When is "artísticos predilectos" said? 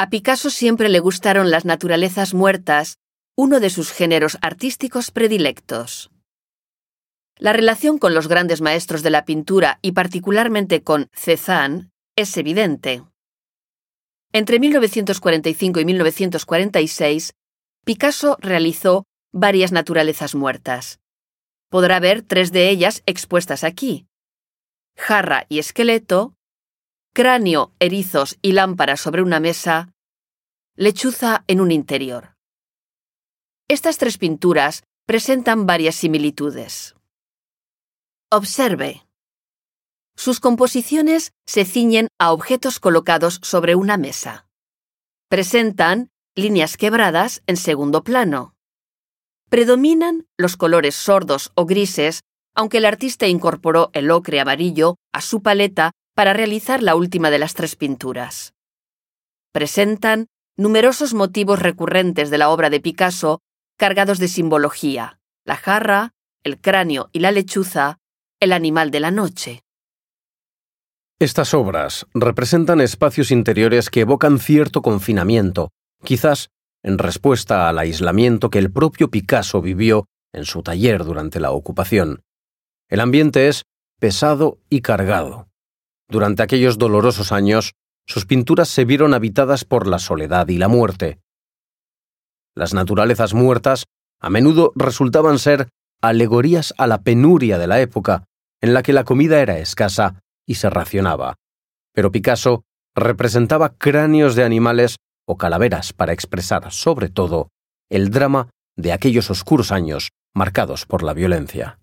4.42-6.12